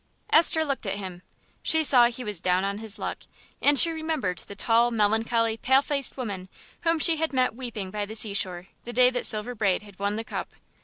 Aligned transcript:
Esther 0.33 0.65
looked 0.65 0.87
at 0.87 0.95
him. 0.95 1.21
She 1.61 1.83
saw 1.83 2.07
he 2.07 2.23
was 2.23 2.41
down 2.41 2.65
on 2.65 2.79
his 2.79 2.97
luck, 2.97 3.19
and 3.61 3.77
she 3.77 3.91
remembered 3.91 4.39
the 4.39 4.55
tall, 4.55 4.89
melancholy, 4.89 5.57
pale 5.57 5.83
faced 5.83 6.17
woman 6.17 6.49
whom 6.81 6.97
she 6.97 7.17
had 7.17 7.33
met 7.33 7.53
weeping 7.53 7.91
by 7.91 8.07
the 8.07 8.15
sea 8.15 8.33
shore 8.33 8.65
the 8.83 8.93
day 8.93 9.11
that 9.11 9.27
Silver 9.27 9.53
Braid 9.53 9.83
had 9.83 9.99
won 9.99 10.15
the 10.15 10.23
cup. 10.23 10.55